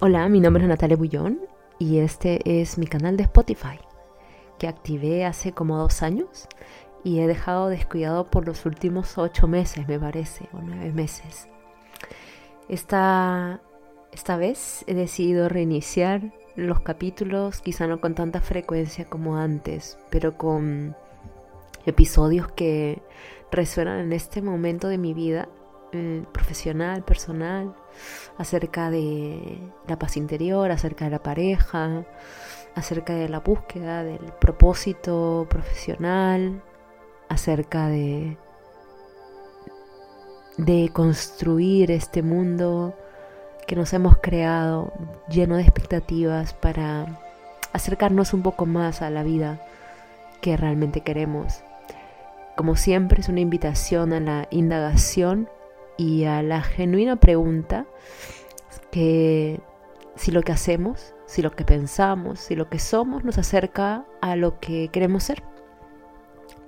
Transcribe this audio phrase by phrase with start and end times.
[0.00, 1.40] Hola, mi nombre es Natalia Bullón
[1.80, 3.80] y este es mi canal de Spotify
[4.56, 6.46] que activé hace como dos años
[7.02, 11.48] y he dejado descuidado por los últimos ocho meses, me parece, o nueve meses.
[12.68, 13.60] Esta,
[14.12, 20.38] esta vez he decidido reiniciar los capítulos, quizá no con tanta frecuencia como antes, pero
[20.38, 20.94] con
[21.86, 23.02] episodios que
[23.50, 25.48] resuenan en este momento de mi vida
[25.92, 27.74] eh, profesional, personal,
[28.36, 32.04] acerca de la paz interior, acerca de la pareja,
[32.74, 36.62] acerca de la búsqueda del propósito profesional,
[37.28, 38.36] acerca de,
[40.58, 42.94] de construir este mundo
[43.66, 44.92] que nos hemos creado
[45.28, 47.18] lleno de expectativas para
[47.72, 49.60] acercarnos un poco más a la vida
[50.40, 51.62] que realmente queremos.
[52.56, 55.48] Como siempre es una invitación a la indagación
[55.98, 57.84] y a la genuina pregunta
[58.90, 59.60] que
[60.14, 64.36] si lo que hacemos, si lo que pensamos, si lo que somos nos acerca a
[64.36, 65.42] lo que queremos ser,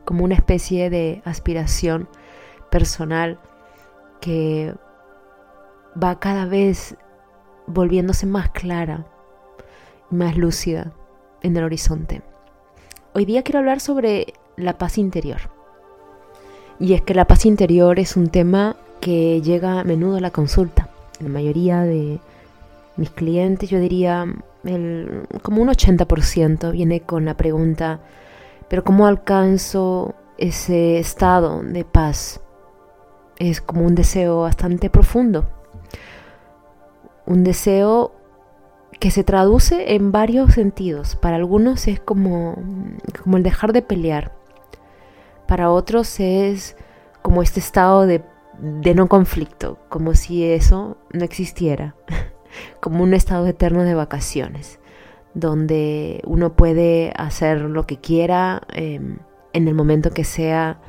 [0.04, 2.08] como una especie de aspiración
[2.70, 3.38] personal
[4.20, 4.74] que
[6.02, 6.96] va cada vez
[7.66, 9.06] volviéndose más clara,
[10.10, 10.92] más lúcida
[11.42, 12.22] en el horizonte.
[13.14, 15.40] Hoy día quiero hablar sobre la paz interior.
[16.80, 20.30] Y es que la paz interior es un tema que llega a menudo a la
[20.30, 20.88] consulta.
[21.20, 22.20] La mayoría de
[22.96, 24.26] mis clientes, yo diría
[25.42, 28.00] como un 80% viene con la pregunta,
[28.68, 32.40] pero ¿cómo alcanzo ese estado de paz?
[33.38, 35.48] Es como un deseo bastante profundo.
[37.26, 38.12] Un deseo
[38.98, 41.16] que se traduce en varios sentidos.
[41.16, 42.56] Para algunos es como,
[43.24, 44.32] como el dejar de pelear.
[45.46, 46.76] Para otros es
[47.22, 48.22] como este estado de
[48.60, 51.94] de no conflicto, como si eso no existiera,
[52.80, 54.80] como un estado eterno de vacaciones,
[55.34, 59.18] donde uno puede hacer lo que quiera em,
[59.52, 60.80] en el momento que sea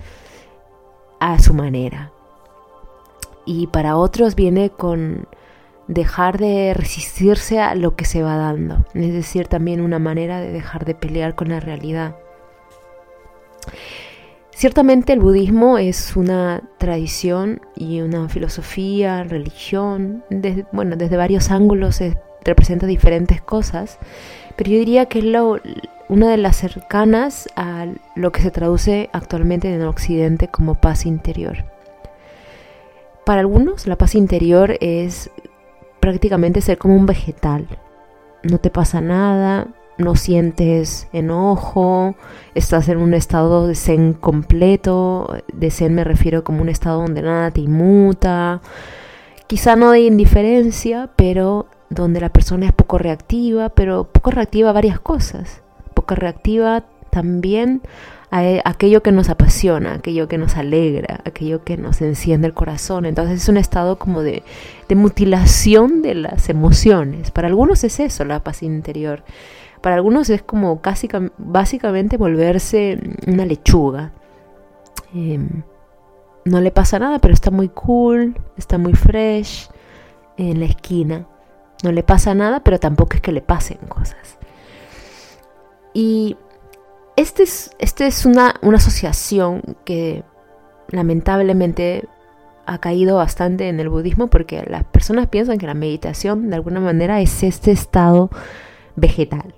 [1.19, 2.11] a su manera.
[3.45, 5.27] Y para otros viene con
[5.87, 10.51] dejar de resistirse a lo que se va dando, es decir, también una manera de
[10.51, 12.15] dejar de pelear con la realidad.
[14.53, 21.99] Ciertamente el budismo es una tradición y una filosofía, religión, desde, bueno, desde varios ángulos
[22.43, 23.97] representa diferentes cosas,
[24.55, 25.25] pero yo diría que es
[26.09, 31.05] una de las cercanas a lo que se traduce actualmente en el occidente como paz
[31.05, 31.65] interior.
[33.25, 35.31] Para algunos la paz interior es
[35.99, 37.67] prácticamente ser como un vegetal,
[38.43, 42.15] no te pasa nada, no sientes enojo,
[42.55, 47.21] estás en un estado de zen completo, de zen me refiero como un estado donde
[47.21, 48.61] nada te inmuta,
[49.47, 54.73] quizá no de indiferencia, pero donde la persona es poco reactiva, pero poco reactiva a
[54.73, 55.61] varias cosas,
[55.93, 57.81] poco reactiva también
[58.31, 63.05] a aquello que nos apasiona, aquello que nos alegra, aquello que nos enciende el corazón.
[63.05, 64.43] Entonces es un estado como de,
[64.87, 67.29] de mutilación de las emociones.
[67.29, 69.23] Para algunos es eso, la paz interior.
[69.81, 74.11] Para algunos es como casi, básicamente volverse una lechuga.
[75.13, 75.63] Em,
[76.45, 79.69] no le pasa nada, pero está muy cool, está muy fresh
[80.37, 81.27] en la esquina.
[81.83, 84.37] No le pasa nada, pero tampoco es que le pasen cosas.
[85.93, 86.37] Y
[87.15, 90.23] esta es, este es una, una asociación que
[90.89, 92.07] lamentablemente
[92.65, 96.79] ha caído bastante en el budismo porque las personas piensan que la meditación de alguna
[96.79, 98.29] manera es este estado
[98.95, 99.53] vegetal,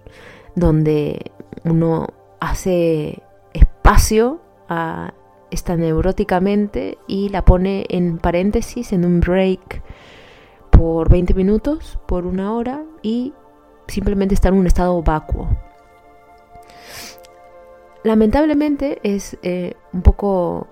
[0.56, 1.31] donde
[1.64, 2.08] uno
[2.40, 3.22] hace
[3.53, 5.14] espacio a
[5.52, 9.81] esta neuróticamente y la pone en paréntesis, en un break
[10.72, 13.34] por 20 minutos, por una hora y
[13.88, 15.47] simplemente está en un estado vacuo.
[18.03, 20.68] Lamentablemente es eh, un poco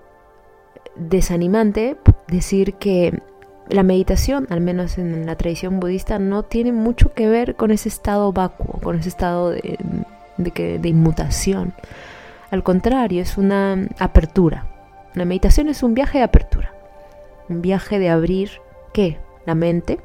[0.96, 1.96] desanimante
[2.28, 3.22] decir que
[3.68, 7.88] la meditación, al menos en la tradición budista, no tiene mucho que ver con ese
[7.88, 9.78] estado vacuo, con ese estado de,
[10.36, 11.72] de, inmutación.
[12.50, 14.66] Al contrario, es una apertura.
[15.14, 16.74] La meditación es un viaje de apertura.
[17.48, 18.50] Un viaje de abrir,
[18.92, 19.18] ¿qué?
[19.46, 20.00] La mente,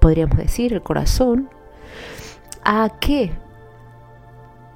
[0.00, 1.50] podríamos decir, el corazón.
[2.64, 3.32] ¿A qué?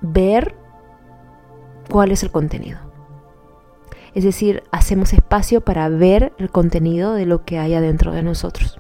[0.00, 0.54] Ver
[1.88, 2.89] cuál es el contenido.
[4.14, 8.78] Es decir, hacemos espacio para ver el contenido de lo que hay adentro de nosotros.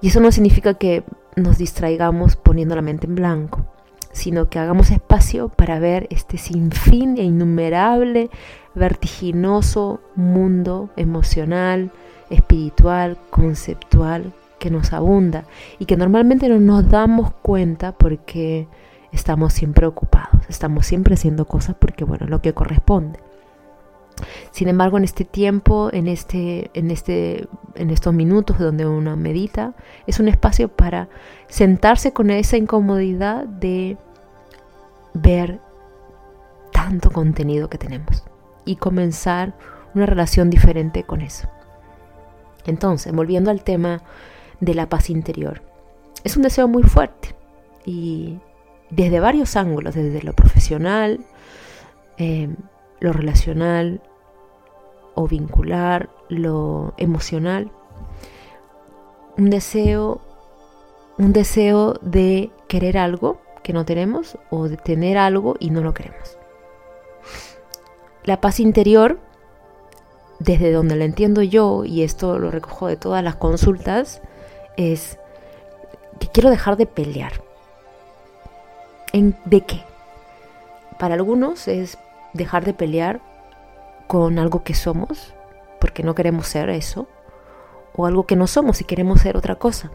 [0.00, 1.04] Y eso no significa que
[1.36, 3.64] nos distraigamos poniendo la mente en blanco,
[4.12, 8.30] sino que hagamos espacio para ver este sinfín e innumerable,
[8.74, 11.92] vertiginoso mundo emocional,
[12.30, 15.44] espiritual, conceptual que nos abunda
[15.78, 18.68] y que normalmente no nos damos cuenta porque
[19.12, 23.18] estamos siempre ocupados, estamos siempre haciendo cosas porque, bueno, lo que corresponde.
[24.50, 29.74] Sin embargo, en este tiempo, en, este, en, este, en estos minutos donde uno medita,
[30.06, 31.08] es un espacio para
[31.48, 33.96] sentarse con esa incomodidad de
[35.14, 35.60] ver
[36.72, 38.24] tanto contenido que tenemos
[38.64, 39.54] y comenzar
[39.94, 41.48] una relación diferente con eso.
[42.64, 44.02] Entonces, volviendo al tema
[44.60, 45.62] de la paz interior,
[46.24, 47.34] es un deseo muy fuerte
[47.84, 48.38] y
[48.90, 51.20] desde varios ángulos, desde lo profesional,
[52.18, 52.54] eh,
[53.02, 54.00] lo relacional
[55.14, 57.70] o vincular, lo emocional,
[59.36, 60.20] un deseo,
[61.18, 65.94] un deseo de querer algo que no tenemos o de tener algo y no lo
[65.94, 66.38] queremos.
[68.24, 69.18] La paz interior,
[70.38, 74.22] desde donde la entiendo yo, y esto lo recojo de todas las consultas,
[74.76, 75.18] es
[76.20, 77.32] que quiero dejar de pelear.
[79.12, 79.82] ¿En, ¿De qué?
[81.00, 81.98] Para algunos es
[82.32, 83.20] dejar de pelear
[84.06, 85.34] con algo que somos,
[85.80, 87.08] porque no queremos ser eso,
[87.94, 89.90] o algo que no somos y queremos ser otra cosa.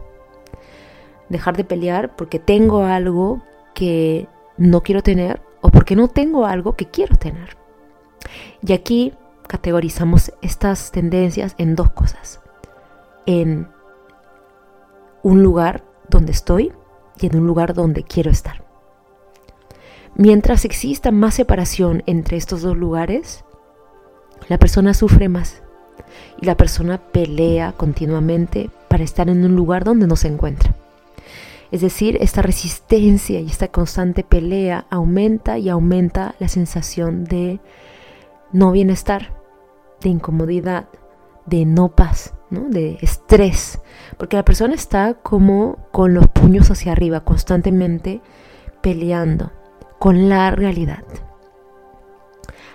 [1.30, 3.42] Dejar de pelear porque tengo algo
[3.74, 7.58] que no quiero tener o porque no tengo algo que quiero tener.
[8.62, 9.14] Y aquí
[9.48, 12.42] categorizamos estas tendencias en dos cosas.
[13.26, 13.68] En
[15.24, 16.74] un lugar donde estoy
[17.20, 18.67] y en un lugar donde quiero estar.
[20.20, 23.46] Mientras exista más separación entre estos dos lugares,
[24.50, 25.62] la persona sufre más
[26.42, 30.74] y la persona pelea continuamente para estar en un lugar donde no se encuentra.
[31.70, 37.60] Es decir, esta resistencia y esta constante pelea aumenta y aumenta la sensación de
[38.52, 39.36] no bienestar,
[40.02, 40.88] de incomodidad,
[41.46, 43.82] de no paz, de estrés,
[44.18, 48.20] porque la persona está como con los puños hacia arriba, constantemente
[48.82, 49.52] peleando
[50.00, 51.04] con la realidad.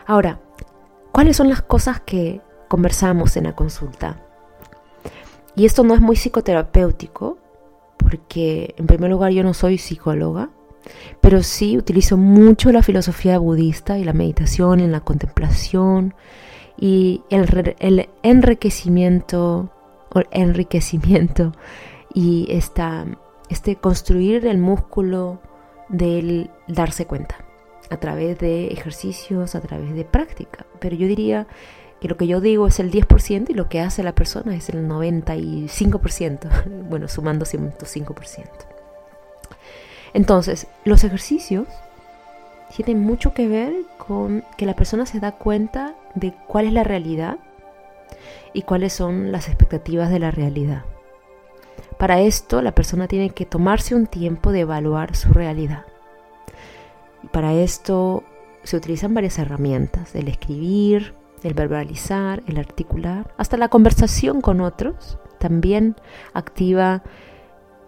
[0.06, 0.40] Ahora,
[1.12, 4.20] ¿cuáles son las cosas que conversamos en la consulta?
[5.54, 7.38] Y esto no es muy psicoterapéutico,
[7.98, 10.50] porque en primer lugar yo no soy psicóloga,
[11.20, 16.14] pero sí utilizo mucho la filosofía budista y la meditación en la contemplación
[16.76, 19.70] y el, enriquecimiento,
[20.14, 21.52] el enriquecimiento
[22.12, 23.06] y esta,
[23.48, 25.40] este construir el músculo
[25.92, 27.36] del darse cuenta
[27.90, 30.66] a través de ejercicios, a través de práctica.
[30.80, 31.46] Pero yo diría
[32.00, 34.68] que lo que yo digo es el 10% y lo que hace la persona es
[34.70, 36.48] el 95%,
[36.88, 38.46] bueno, sumando 105%.
[40.14, 41.68] Entonces, los ejercicios
[42.74, 46.84] tienen mucho que ver con que la persona se da cuenta de cuál es la
[46.84, 47.38] realidad
[48.52, 50.84] y cuáles son las expectativas de la realidad.
[51.98, 55.84] Para esto, la persona tiene que tomarse un tiempo de evaluar su realidad.
[57.30, 58.24] Para esto
[58.64, 65.18] se utilizan varias herramientas, el escribir, el verbalizar, el articular, hasta la conversación con otros
[65.38, 65.96] también
[66.34, 67.02] activa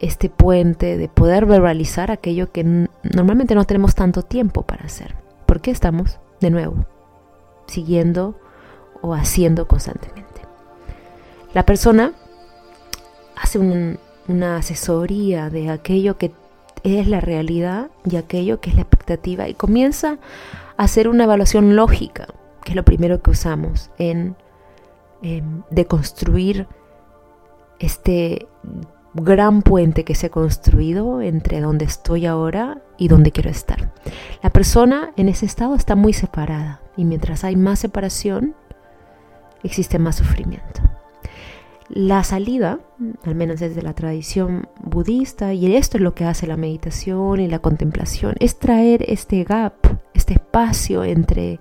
[0.01, 2.65] este puente de poder verbalizar aquello que
[3.03, 5.15] normalmente no tenemos tanto tiempo para hacer.
[5.47, 6.85] porque estamos, de nuevo,
[7.67, 8.35] siguiendo
[9.03, 10.41] o haciendo constantemente?
[11.53, 12.13] La persona
[13.37, 16.33] hace una asesoría de aquello que
[16.85, 20.19] es la realidad y aquello que es la expectativa y comienza
[20.77, 22.29] a hacer una evaluación lógica,
[22.63, 24.37] que es lo primero que usamos en,
[25.71, 26.69] deconstruir
[27.79, 28.47] este
[29.15, 33.95] gran puente que se ha construido entre donde estoy ahora y donde quiero estar.
[34.43, 38.55] La persona en ese estado está muy separada y mientras hay más separación,
[39.63, 40.83] existe más sufrimiento.
[41.89, 42.81] La salida,
[43.25, 47.49] al menos desde la tradición budista, y esto es lo que hace la meditación y
[47.49, 49.75] la contemplación, es traer este gap,
[50.15, 51.61] este espacio entre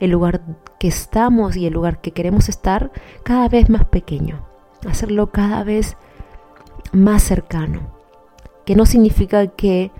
[0.00, 0.40] el lugar
[0.78, 2.90] que estamos y el lugar que queremos estar
[3.24, 4.46] cada vez más pequeño,
[4.88, 5.96] hacerlo cada vez
[6.92, 7.92] más cercano,
[8.64, 9.90] que no significa que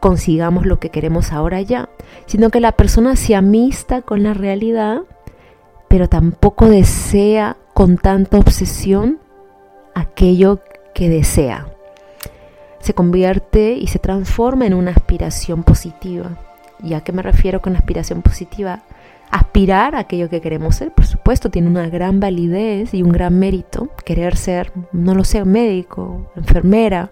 [0.00, 1.90] consigamos lo que queremos ahora ya,
[2.26, 5.02] sino que la persona se amista con la realidad,
[5.88, 9.18] pero tampoco desea con tanta obsesión
[9.94, 10.60] aquello
[10.94, 11.66] que desea.
[12.80, 16.38] Se convierte y se transforma en una aspiración positiva.
[16.82, 18.84] ¿Y a qué me refiero con aspiración positiva?
[19.30, 23.38] Aspirar a aquello que queremos ser, por supuesto, tiene una gran validez y un gran
[23.38, 23.90] mérito.
[24.06, 27.10] Querer ser, no lo sé, médico, enfermera,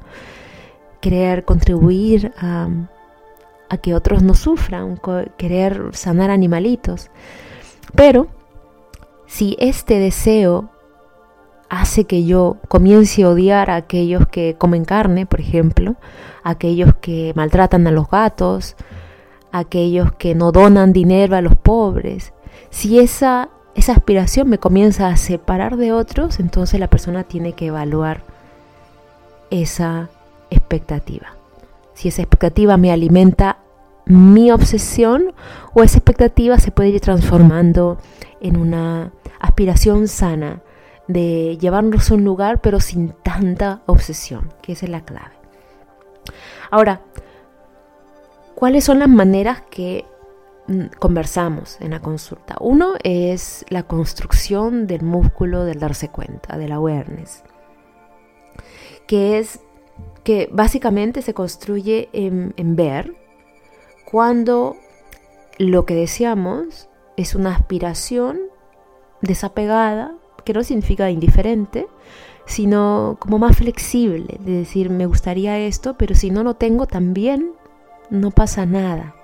[1.02, 2.70] querer contribuir a,
[3.68, 4.98] a que otros no sufran,
[5.36, 7.10] querer sanar animalitos.
[7.94, 8.28] Pero
[9.26, 10.70] si este deseo
[11.68, 15.96] hace que yo comience a odiar a aquellos que comen carne, por ejemplo,
[16.42, 18.76] a aquellos que maltratan a los gatos,
[19.50, 22.32] a aquellos que no donan dinero a los pobres.
[22.70, 27.66] Si esa, esa aspiración me comienza a separar de otros, entonces la persona tiene que
[27.66, 28.22] evaluar
[29.50, 30.10] esa
[30.50, 31.34] expectativa.
[31.94, 33.58] Si esa expectativa me alimenta
[34.06, 35.34] mi obsesión
[35.72, 37.98] o esa expectativa se puede ir transformando
[38.40, 40.62] en una aspiración sana
[41.08, 45.34] de llevarnos a un lugar pero sin tanta obsesión, que esa es la clave.
[46.70, 47.02] Ahora,
[48.54, 50.04] ¿cuáles son las maneras que
[50.66, 52.56] mm, conversamos en la consulta?
[52.60, 57.42] Uno es la construcción del músculo del darse cuenta, del awareness,
[59.06, 59.60] que es
[60.24, 63.23] que básicamente se construye en, en ver
[64.14, 64.76] cuando
[65.58, 68.38] lo que deseamos es una aspiración
[69.22, 71.88] desapegada, que no significa indiferente,
[72.46, 77.54] sino como más flexible, de decir, me gustaría esto, pero si no lo tengo también,
[78.08, 79.16] no pasa nada.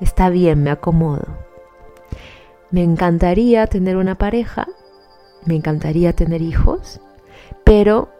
[0.00, 1.26] Está bien, me acomodo.
[2.70, 4.68] Me encantaría tener una pareja,
[5.46, 7.00] me encantaría tener hijos,
[7.64, 8.10] pero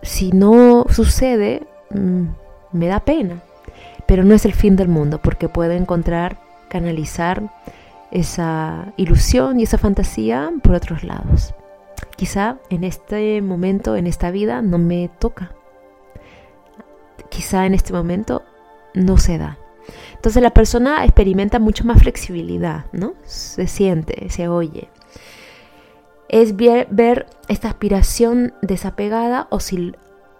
[0.00, 2.26] si no sucede, mm,
[2.70, 3.42] me da pena.
[4.06, 7.50] Pero no es el fin del mundo porque puedo encontrar, canalizar
[8.10, 11.54] esa ilusión y esa fantasía por otros lados.
[12.16, 15.52] Quizá en este momento, en esta vida, no me toca.
[17.30, 18.42] Quizá en este momento
[18.94, 19.58] no se da.
[20.14, 23.14] Entonces la persona experimenta mucho más flexibilidad, ¿no?
[23.24, 24.88] Se siente, se oye.
[26.28, 29.94] Es ver, esta aspiración desapegada o si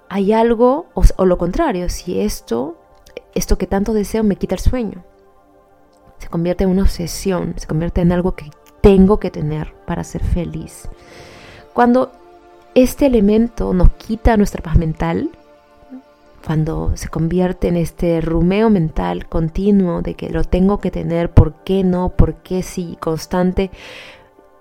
[0.08, 2.78] hay algo, o, o lo contrario, si esto,
[3.34, 5.04] esto que tanto deseo me quita el sueño.
[6.18, 10.22] Se convierte en una obsesión, se convierte en algo que tengo que tener para ser
[10.22, 10.88] feliz.
[11.72, 12.12] Cuando
[12.74, 15.30] este elemento nos quita nuestra paz mental,
[16.44, 21.54] cuando se convierte en este rumeo mental continuo de que lo tengo que tener, por
[21.64, 23.70] qué no, por qué sí, constante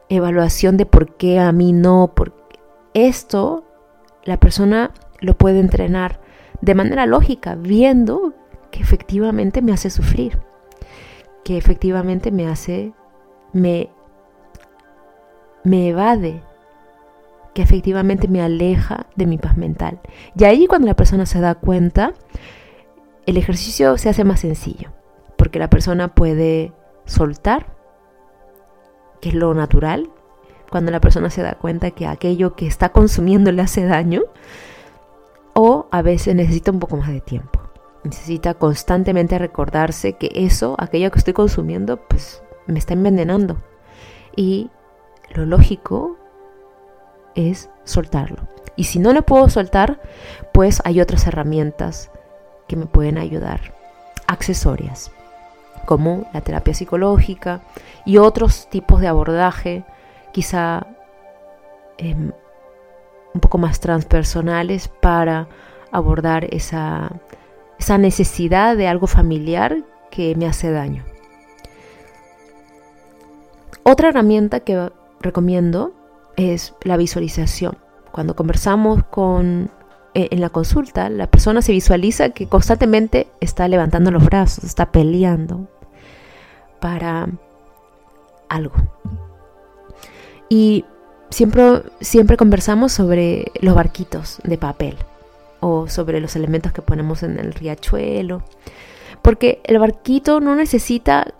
[0.09, 2.33] evaluación de por qué a mí no, por
[2.93, 3.63] esto
[4.23, 6.19] la persona lo puede entrenar
[6.61, 8.33] de manera lógica, viendo
[8.71, 10.39] que efectivamente me hace sufrir
[11.43, 12.93] que efectivamente me hace,
[13.53, 13.89] me,
[15.63, 16.41] me evade,
[17.53, 19.99] que efectivamente me aleja de mi paz mental.
[20.35, 22.13] Y ahí cuando la persona se da cuenta,
[23.25, 24.91] el ejercicio se hace más sencillo,
[25.37, 26.73] porque la persona puede
[27.05, 27.73] soltar,
[29.19, 30.09] que es lo natural,
[30.69, 34.21] cuando la persona se da cuenta que aquello que está consumiendo le hace daño,
[35.53, 37.70] o a veces necesita un poco más de tiempo.
[38.03, 43.57] Necesita constantemente recordarse que eso, aquello que estoy consumiendo, pues me está envenenando.
[44.35, 44.69] Y
[45.29, 46.17] lo lógico
[47.35, 48.47] es soltarlo.
[48.75, 50.01] Y si no lo puedo soltar,
[50.53, 52.11] pues hay otras herramientas
[52.67, 53.75] que me pueden ayudar,
[54.27, 55.11] accesorias,
[55.85, 57.61] como la terapia psicológica
[58.05, 59.83] y otros tipos de abordaje,
[60.31, 60.87] quizá
[61.97, 62.31] em,
[63.33, 65.47] un poco más transpersonales para
[65.91, 67.11] abordar esa
[67.81, 71.03] esa necesidad de algo familiar que me hace daño.
[73.81, 75.91] Otra herramienta que recomiendo
[76.37, 77.79] es la visualización.
[78.11, 79.71] Cuando conversamos con
[80.13, 84.91] eh, en la consulta, la persona se visualiza que constantemente está levantando los brazos, está
[84.91, 85.67] peleando
[86.79, 87.29] para
[88.47, 88.75] algo.
[90.49, 90.85] Y
[91.31, 94.97] siempre, siempre conversamos sobre los barquitos de papel
[95.61, 98.43] o sobre los elementos que ponemos en el riachuelo.
[99.21, 101.33] Porque el barquito no necesita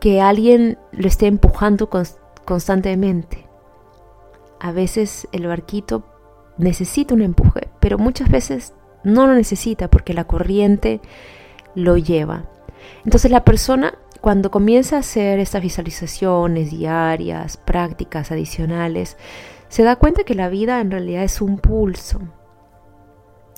[0.00, 1.90] que alguien lo esté empujando
[2.44, 3.46] constantemente.
[4.60, 6.04] A veces el barquito
[6.58, 11.00] necesita un empuje, pero muchas veces no lo necesita porque la corriente
[11.74, 12.44] lo lleva.
[13.04, 19.16] Entonces la persona cuando comienza a hacer estas visualizaciones diarias, prácticas adicionales,
[19.68, 22.20] se da cuenta que la vida en realidad es un pulso,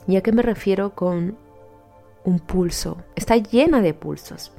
[0.06, 1.36] ¿Y a qué me refiero con
[2.24, 2.98] un pulso?
[3.14, 4.52] Está llena de pulsos,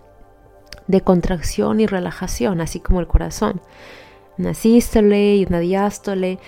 [0.88, 3.62] de contracción y relajación, así como el corazón.
[4.38, 6.40] Una sístole y una diástole.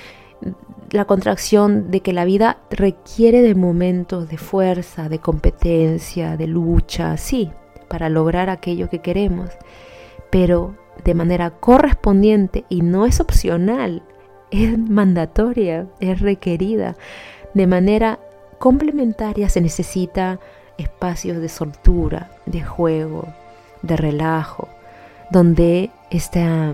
[0.91, 7.17] La contracción de que la vida requiere de momentos de fuerza, de competencia, de lucha,
[7.17, 7.51] sí,
[7.87, 9.49] para lograr aquello que queremos,
[10.29, 14.03] pero de manera correspondiente y no es opcional,
[14.51, 16.95] es mandatoria, es requerida,
[17.53, 18.19] de manera
[18.59, 20.39] complementaria se necesita
[20.77, 23.27] espacios de soltura, de juego,
[23.81, 24.67] de relajo,
[25.31, 26.73] donde esta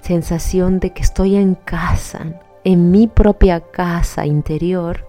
[0.00, 5.06] sensación de que estoy en casa en mi propia casa interior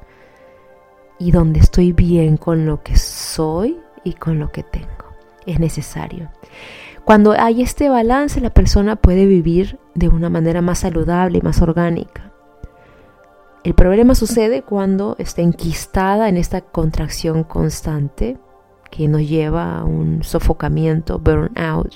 [1.18, 4.88] y donde estoy bien con lo que soy y con lo que tengo.
[5.48, 6.30] Es necesario.
[7.04, 11.60] Cuando hay este balance, la persona puede vivir de una manera más saludable y más
[11.62, 12.32] orgánica.
[13.68, 18.38] El problema sucede cuando está enquistada en esta contracción constante
[18.90, 21.94] que nos lleva a un sofocamiento, burnout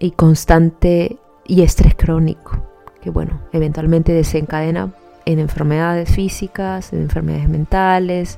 [0.00, 2.64] y constante y estrés crónico,
[3.00, 4.92] que bueno, eventualmente desencadena
[5.24, 8.36] en enfermedades físicas, en enfermedades mentales,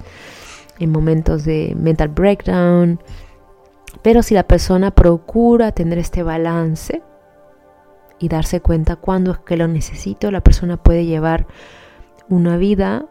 [0.78, 3.00] en momentos de mental breakdown.
[4.02, 7.00] Pero si la persona procura tener este balance
[8.18, 11.46] y darse cuenta cuándo es que lo necesito, la persona puede llevar
[12.28, 13.06] una vida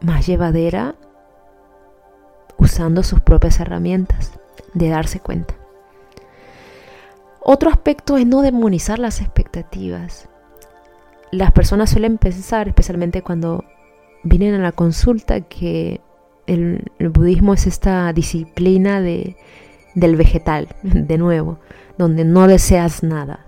[0.00, 0.94] más llevadera
[2.58, 4.32] usando sus propias herramientas
[4.74, 5.54] de darse cuenta.
[7.40, 10.28] Otro aspecto es no demonizar las expectativas
[11.34, 13.64] las personas suelen pensar, especialmente cuando
[14.22, 16.00] vienen a la consulta, que
[16.46, 19.36] el, budismo es esta disciplina de,
[19.94, 21.58] del vegetal, de nuevo,
[21.98, 23.46] donde no deseas nada,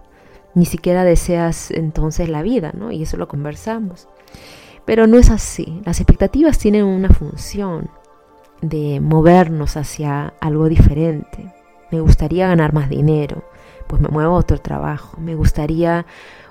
[0.54, 2.90] ni siquiera deseas entonces la vida, ¿no?
[2.90, 4.08] Y eso lo conversamos.
[4.84, 5.80] Pero no es así.
[5.84, 7.90] Las expectativas tienen una función
[8.62, 11.52] de movernos hacia algo diferente.
[11.90, 13.44] Me gustaría ganar más dinero,
[13.86, 15.18] pues me muevo a otro trabajo.
[15.20, 16.06] Me gustaría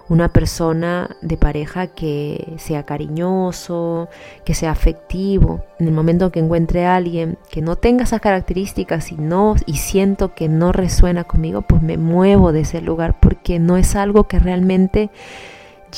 [0.07, 4.07] una persona de pareja que sea cariñoso,
[4.45, 5.63] que sea afectivo.
[5.79, 9.77] En el momento que encuentre a alguien que no tenga esas características y no y
[9.77, 14.25] siento que no resuena conmigo, pues me muevo de ese lugar porque no es algo
[14.25, 15.09] que realmente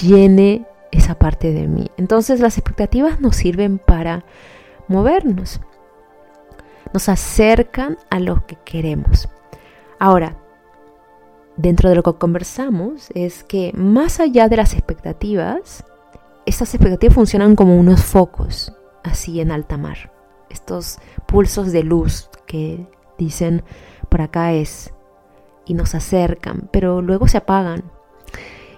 [0.01, 1.89] llene esa parte de mí.
[1.97, 4.25] Entonces las expectativas nos sirven para
[4.87, 5.59] movernos.
[6.93, 9.29] Nos acercan a lo que queremos.
[9.99, 10.37] Ahora,
[11.57, 15.83] dentro de lo que conversamos es que más allá de las expectativas,
[16.45, 20.13] estas expectativas funcionan como unos focos, así en alta mar.
[20.49, 23.63] Estos pulsos de luz que dicen
[24.09, 24.93] por acá es
[25.65, 27.83] y nos acercan, pero luego se apagan.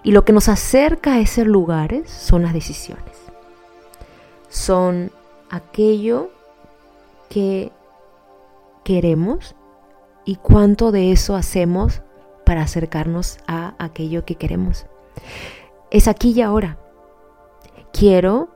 [0.03, 3.15] Y lo que nos acerca a esos lugares son las decisiones.
[4.49, 5.11] Son
[5.49, 6.29] aquello
[7.29, 7.71] que
[8.83, 9.55] queremos
[10.25, 12.01] y cuánto de eso hacemos
[12.45, 14.85] para acercarnos a aquello que queremos.
[15.91, 16.77] Es aquí y ahora.
[17.91, 18.49] Quiero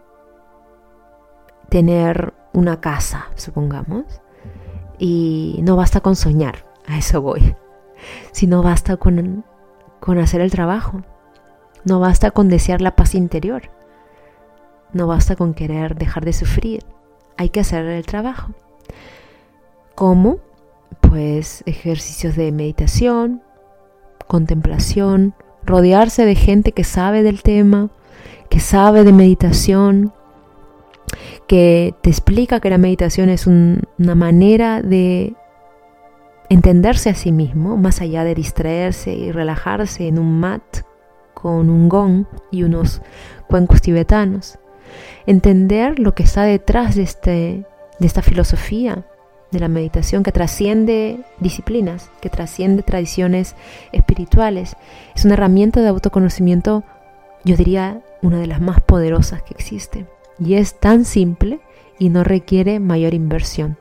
[1.69, 4.05] tener una casa, supongamos,
[4.99, 7.55] y no basta con soñar, a eso voy,
[8.31, 9.43] sino basta con,
[9.99, 11.01] con hacer el trabajo,
[11.85, 13.69] no basta con desear la paz interior,
[14.93, 16.83] no basta con querer dejar de sufrir,
[17.37, 18.51] hay que hacer el trabajo.
[19.95, 20.39] ¿Cómo?
[21.01, 23.41] Pues ejercicios de meditación,
[24.27, 25.33] contemplación,
[25.65, 27.89] rodearse de gente que sabe del tema,
[28.49, 30.13] que sabe de meditación,
[31.47, 35.35] que te explica que la meditación es una manera de
[36.49, 40.61] entenderse a sí mismo, más allá de distraerse y relajarse en un mat
[41.43, 43.01] con un gong y unos
[43.47, 44.57] cuencos tibetanos.
[45.27, 47.65] Entender lo que está detrás de, este,
[47.99, 49.05] de esta filosofía,
[49.51, 53.55] de la meditación que trasciende disciplinas, que trasciende tradiciones
[53.91, 54.77] espirituales.
[55.15, 56.85] Es una herramienta de autoconocimiento,
[57.43, 60.07] yo diría, una de las más poderosas que existe.
[60.39, 61.59] Y es tan simple
[61.99, 63.77] y no requiere mayor inversión.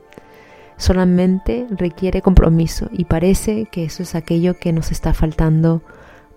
[0.75, 5.81] Solamente requiere compromiso y parece que eso es aquello que nos está faltando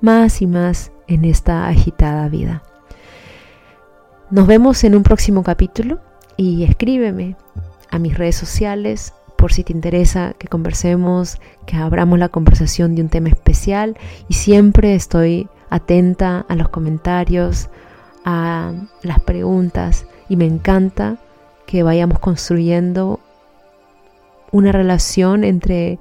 [0.00, 2.62] más y más en esta agitada vida.
[4.30, 6.00] Nos vemos en un próximo capítulo
[6.36, 7.36] y escríbeme
[7.90, 13.02] a mis redes sociales por si te interesa que conversemos, que abramos la conversación de
[13.02, 13.96] un tema especial
[14.28, 17.68] y siempre estoy atenta a los comentarios,
[18.24, 21.18] a las preguntas y me encanta
[21.66, 23.20] que vayamos construyendo
[24.52, 25.98] una relación entre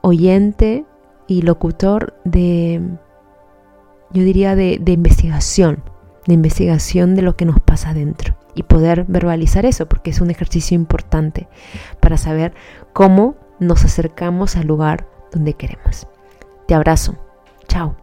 [0.00, 0.84] oyente
[1.26, 2.82] y locutor de,
[4.12, 5.82] yo diría, de, de investigación,
[6.26, 10.30] de investigación de lo que nos pasa dentro y poder verbalizar eso, porque es un
[10.30, 11.48] ejercicio importante
[12.00, 12.52] para saber
[12.92, 16.06] cómo nos acercamos al lugar donde queremos.
[16.66, 17.16] Te abrazo.
[17.68, 18.01] Chao.